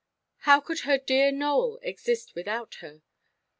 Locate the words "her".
0.79-0.97, 2.81-3.03